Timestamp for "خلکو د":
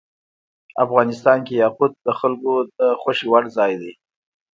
2.19-2.79